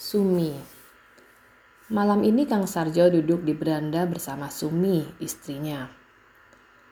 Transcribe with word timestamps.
Sumi. 0.00 0.56
Malam 1.92 2.24
ini 2.24 2.48
Kang 2.48 2.64
Sarjo 2.64 3.12
duduk 3.12 3.44
di 3.44 3.52
beranda 3.52 4.08
bersama 4.08 4.48
Sumi, 4.48 5.04
istrinya. 5.20 5.92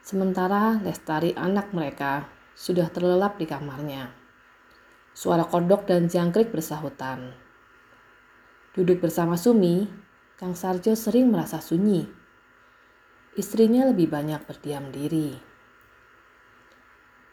Sementara 0.05 0.77
Lestari 0.77 1.33
anak 1.33 1.73
mereka 1.73 2.29
sudah 2.53 2.85
terlelap 2.93 3.41
di 3.41 3.49
kamarnya. 3.49 4.13
Suara 5.17 5.41
kodok 5.49 5.89
dan 5.89 6.05
jangkrik 6.05 6.53
bersahutan. 6.53 7.33
Duduk 8.77 9.01
bersama 9.01 9.41
Sumi, 9.41 9.89
Kang 10.37 10.53
Sarjo 10.53 10.93
sering 10.93 11.33
merasa 11.33 11.57
sunyi. 11.65 12.05
Istrinya 13.33 13.89
lebih 13.89 14.05
banyak 14.05 14.45
berdiam 14.45 14.93
diri. 14.93 15.33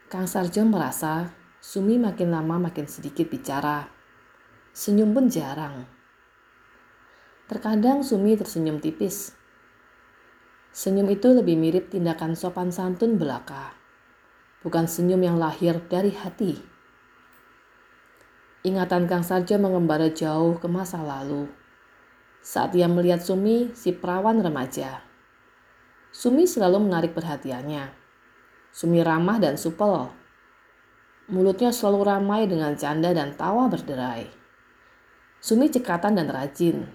Kang 0.08 0.24
Sarjo 0.24 0.64
merasa 0.64 1.36
Sumi 1.61 2.00
makin 2.00 2.32
lama 2.32 2.64
makin 2.64 2.88
sedikit 2.88 3.29
bicara 3.29 3.95
Senyum 4.77 5.16
pun 5.16 5.32
jarang. 5.32 5.88
Terkadang 7.48 8.04
Sumi 8.04 8.36
tersenyum 8.36 8.76
tipis. 8.76 9.32
Senyum 10.68 11.08
itu 11.08 11.32
lebih 11.32 11.57
mirip 11.57 11.89
tindakan 11.89 12.36
sopan 12.36 12.68
santun 12.68 13.16
belaka, 13.16 13.72
bukan 14.61 14.85
senyum 14.85 15.25
yang 15.25 15.40
lahir 15.40 15.80
dari 15.89 16.12
hati. 16.12 16.61
Ingatan 18.68 19.08
Kang 19.08 19.25
Sarjo 19.25 19.57
mengembara 19.57 20.12
jauh 20.12 20.61
ke 20.61 20.68
masa 20.68 21.00
lalu. 21.00 21.49
Saat 22.44 22.77
ia 22.77 22.85
melihat 22.85 23.24
Sumi, 23.24 23.72
si 23.72 23.96
perawan 23.96 24.44
remaja. 24.44 25.00
Sumi 26.13 26.44
selalu 26.44 26.85
menarik 26.85 27.16
perhatiannya. 27.16 27.96
Sumi 28.77 29.00
ramah 29.00 29.40
dan 29.40 29.57
supel. 29.57 30.13
Mulutnya 31.32 31.72
selalu 31.72 32.00
ramai 32.05 32.44
dengan 32.44 32.77
canda 32.77 33.16
dan 33.16 33.33
tawa 33.41 33.72
berderai. 33.72 34.44
Sumi 35.41 35.70
cekatan 35.70 36.17
dan 36.17 36.28
rajin. 36.33 36.89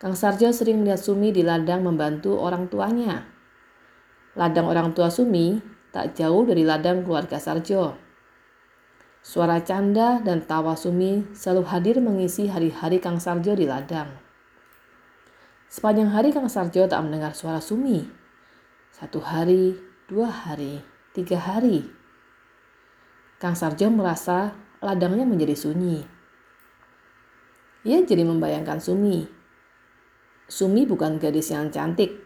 Kang 0.00 0.12
Sarjo 0.18 0.50
sering 0.50 0.82
melihat 0.82 1.00
Sumi 1.00 1.30
di 1.30 1.40
ladang 1.40 1.80
membantu 1.80 2.36
orang 2.36 2.68
tuanya. 2.68 3.24
Ladang 4.34 4.66
orang 4.66 4.92
tua 4.92 5.08
Sumi 5.08 5.62
tak 5.94 6.18
jauh 6.18 6.42
dari 6.42 6.66
ladang 6.66 7.06
keluarga 7.06 7.38
Sarjo. 7.38 7.94
Suara 9.24 9.62
canda 9.64 10.20
dan 10.20 10.44
tawa 10.44 10.76
Sumi 10.76 11.24
selalu 11.32 11.62
hadir 11.70 11.96
mengisi 12.02 12.50
hari-hari 12.50 13.00
Kang 13.00 13.16
Sarjo 13.16 13.56
di 13.56 13.64
ladang. 13.64 14.12
Sepanjang 15.72 16.12
hari 16.12 16.30
Kang 16.30 16.50
Sarjo 16.50 16.84
tak 16.84 17.00
mendengar 17.00 17.32
suara 17.32 17.62
Sumi. 17.64 18.04
Satu 18.92 19.24
hari, 19.24 19.74
dua 20.06 20.28
hari, 20.28 20.84
tiga 21.16 21.40
hari. 21.40 21.88
Kang 23.40 23.58
Sarjo 23.58 23.88
merasa 23.88 24.54
ladangnya 24.84 25.24
menjadi 25.24 25.56
sunyi. 25.56 26.13
Ia 27.84 28.00
jadi 28.00 28.24
membayangkan 28.24 28.80
Sumi. 28.80 29.28
Sumi 30.48 30.88
bukan 30.88 31.20
gadis 31.20 31.52
yang 31.52 31.68
cantik, 31.68 32.24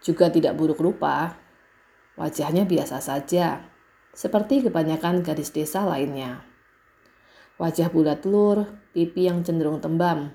juga 0.00 0.32
tidak 0.32 0.56
buruk 0.56 0.80
rupa. 0.80 1.36
Wajahnya 2.16 2.64
biasa 2.64 3.00
saja, 3.00 3.64
seperti 4.12 4.64
kebanyakan 4.64 5.24
gadis 5.24 5.52
desa 5.52 5.84
lainnya. 5.84 6.44
Wajah 7.60 7.92
bulat 7.92 8.24
telur, 8.24 8.64
pipi 8.96 9.28
yang 9.28 9.44
cenderung 9.44 9.80
tembam. 9.84 10.32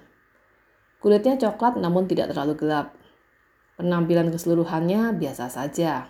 Kulitnya 1.02 1.38
coklat 1.38 1.78
namun 1.78 2.06
tidak 2.06 2.34
terlalu 2.34 2.58
gelap. 2.58 2.98
Penampilan 3.78 4.30
keseluruhannya 4.30 5.18
biasa 5.18 5.50
saja, 5.50 6.10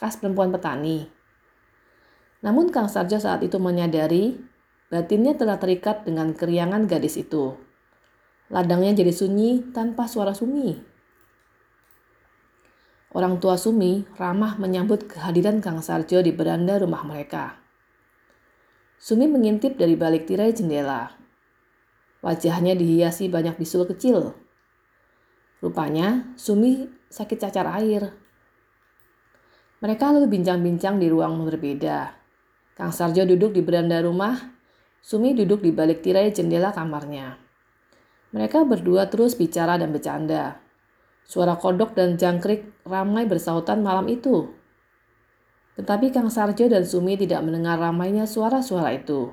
khas 0.00 0.16
perempuan 0.16 0.52
petani. 0.52 1.08
Namun 2.40 2.68
Kang 2.72 2.88
Sarjo 2.88 3.16
saat 3.16 3.40
itu 3.44 3.56
menyadari 3.56 4.36
Batinnya 4.86 5.34
telah 5.34 5.58
terikat 5.58 6.06
dengan 6.06 6.30
keriangan 6.30 6.86
gadis 6.86 7.18
itu. 7.18 7.58
Ladangnya 8.46 8.94
jadi 8.94 9.10
sunyi 9.10 9.74
tanpa 9.74 10.06
suara 10.06 10.30
Sumi. 10.30 10.78
Orang 13.10 13.42
tua 13.42 13.58
Sumi 13.58 14.06
ramah 14.14 14.54
menyambut 14.62 15.10
kehadiran 15.10 15.58
Kang 15.58 15.82
Sarjo 15.82 16.22
di 16.22 16.30
beranda 16.30 16.78
rumah 16.78 17.02
mereka. 17.02 17.58
Sumi 19.02 19.26
mengintip 19.26 19.74
dari 19.74 19.98
balik 19.98 20.30
tirai 20.30 20.54
jendela. 20.54 21.18
Wajahnya 22.22 22.78
dihiasi 22.78 23.26
banyak 23.26 23.58
bisul 23.58 23.90
kecil. 23.90 24.38
Rupanya 25.58 26.30
Sumi 26.38 26.86
sakit 27.10 27.42
cacar 27.42 27.66
air. 27.82 28.14
Mereka 29.82 30.14
lalu 30.14 30.30
bincang-bincang 30.30 31.02
di 31.02 31.10
ruang 31.10 31.42
berbeda. 31.42 32.14
Kang 32.78 32.94
Sarjo 32.94 33.26
duduk 33.26 33.50
di 33.50 33.66
beranda 33.66 33.98
rumah 33.98 34.55
Sumi 35.06 35.38
duduk 35.38 35.62
di 35.62 35.70
balik 35.70 36.02
tirai 36.02 36.34
jendela 36.34 36.74
kamarnya. 36.74 37.38
Mereka 38.34 38.66
berdua 38.66 39.06
terus 39.06 39.38
bicara 39.38 39.78
dan 39.78 39.94
bercanda. 39.94 40.58
Suara 41.22 41.54
kodok 41.54 41.94
dan 41.94 42.18
jangkrik 42.18 42.82
ramai 42.82 43.22
bersahutan 43.22 43.86
malam 43.86 44.10
itu. 44.10 44.50
Tetapi 45.78 46.10
Kang 46.10 46.26
Sarjo 46.26 46.66
dan 46.66 46.82
Sumi 46.82 47.14
tidak 47.14 47.46
mendengar 47.46 47.78
ramainya 47.78 48.26
suara-suara 48.26 48.98
itu. 48.98 49.30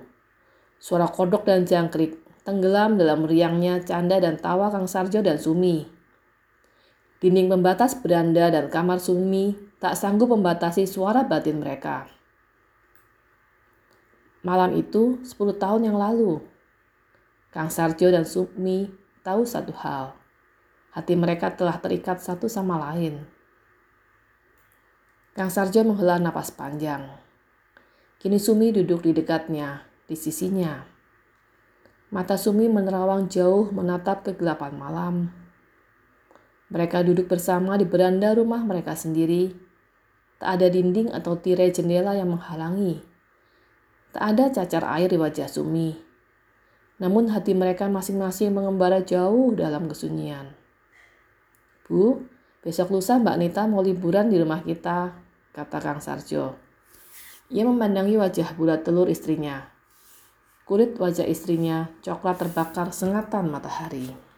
Suara 0.77 1.09
kodok 1.09 1.41
dan 1.41 1.65
jangkrik 1.65 2.21
tenggelam 2.45 3.01
dalam 3.01 3.25
riangnya 3.25 3.81
canda 3.81 4.21
dan 4.21 4.37
tawa 4.37 4.69
Kang 4.69 4.85
Sarjo 4.85 5.25
dan 5.25 5.41
Sumi. 5.41 5.89
Dinding 7.17 7.49
pembatas 7.49 7.97
beranda 7.97 8.53
dan 8.53 8.69
kamar 8.69 9.01
Sumi 9.01 9.57
tak 9.81 9.97
sanggup 9.97 10.37
membatasi 10.37 10.85
suara 10.85 11.25
batin 11.25 11.65
mereka. 11.65 12.05
Malam 14.43 14.75
itu 14.75 15.23
10 15.23 15.55
tahun 15.55 15.87
yang 15.87 15.95
lalu. 15.95 16.43
Kang 17.55 17.71
Sarjo 17.71 18.11
dan 18.11 18.27
Sukmi 18.27 18.91
tahu 19.23 19.47
satu 19.47 19.71
hal. 19.71 20.19
Hati 20.91 21.15
mereka 21.15 21.55
telah 21.55 21.79
terikat 21.79 22.19
satu 22.19 22.51
sama 22.51 22.75
lain. 22.91 23.23
Kang 25.33 25.47
Sarjo 25.47 25.81
menghela 25.87 26.19
napas 26.19 26.51
panjang. 26.51 27.07
Kini 28.19 28.35
Sumi 28.35 28.75
duduk 28.75 29.01
di 29.07 29.15
dekatnya, 29.15 29.87
di 30.05 30.15
sisinya. 30.19 30.85
Mata 32.13 32.35
Sumi 32.35 32.67
menerawang 32.67 33.31
jauh 33.31 33.71
menatap 33.71 34.27
kegelapan 34.27 34.75
malam. 34.75 35.15
Mereka 36.67 37.01
duduk 37.07 37.31
bersama 37.31 37.79
di 37.79 37.87
beranda 37.87 38.35
rumah 38.35 38.61
mereka 38.61 38.93
sendiri. 38.93 39.55
Tak 40.37 40.59
ada 40.59 40.67
dinding 40.67 41.15
atau 41.15 41.39
tirai 41.39 41.71
jendela 41.73 42.11
yang 42.13 42.35
menghalangi. 42.35 43.12
Tak 44.13 44.21
ada 44.21 44.53
cacar 44.53 44.85
air 44.93 45.09
di 45.09 45.17
wajah 45.17 45.49
Sumi. 45.49 45.97
Namun 47.01 47.33
hati 47.33 47.57
mereka 47.57 47.89
masing-masing 47.89 48.53
mengembara 48.53 49.01
jauh 49.01 49.57
dalam 49.57 49.89
kesunyian. 49.89 50.53
Bu, 51.89 52.21
besok 52.61 52.93
lusa 52.93 53.17
Mbak 53.17 53.37
Nita 53.41 53.65
mau 53.65 53.81
liburan 53.81 54.29
di 54.29 54.37
rumah 54.37 54.61
kita, 54.61 55.17
kata 55.49 55.77
Kang 55.81 55.97
Sarjo. 55.97 56.53
Ia 57.49 57.65
memandangi 57.65 58.13
wajah 58.13 58.53
bulat 58.53 58.85
telur 58.85 59.09
istrinya. 59.09 59.65
Kulit 60.63 60.95
wajah 61.01 61.25
istrinya 61.25 61.89
coklat 62.05 62.37
terbakar 62.37 62.93
sengatan 62.93 63.49
matahari. 63.49 64.32